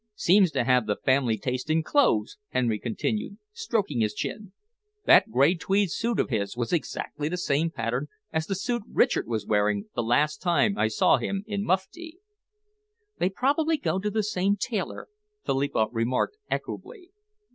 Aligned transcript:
"Seems 0.15 0.49
to 0.53 0.63
have 0.63 0.87
the 0.87 0.95
family 0.95 1.37
taste 1.37 1.69
in 1.69 1.83
clothes," 1.83 2.31
Sir 2.33 2.57
Henry 2.57 2.79
continued, 2.79 3.37
stroking 3.53 3.99
his 4.01 4.15
chin. 4.15 4.51
"That 5.05 5.29
grey 5.29 5.53
tweed 5.53 5.91
suit 5.91 6.19
of 6.19 6.31
his 6.31 6.57
was 6.57 6.73
exactly 6.73 7.29
the 7.29 7.37
same 7.37 7.69
pattern 7.69 8.07
as 8.33 8.47
the 8.47 8.55
suit 8.55 8.81
Richard 8.87 9.27
was 9.27 9.45
wearing, 9.45 9.89
the 9.93 10.01
last 10.01 10.37
time 10.41 10.75
I 10.75 10.87
saw 10.87 11.17
him 11.17 11.43
in 11.45 11.63
mufti." 11.63 12.17
"They 13.19 13.29
probably 13.29 13.77
go 13.77 13.99
to 13.99 14.09
the 14.09 14.23
same 14.23 14.55
tailor," 14.55 15.07
Philippa 15.45 15.89
remarked 15.91 16.35
equably. 16.49 17.11